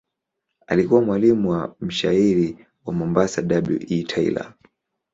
[0.67, 3.79] Alikuwa mwalimu wa mshairi wa Mombasa W.
[3.89, 4.03] E.
[4.03, 4.53] Taylor.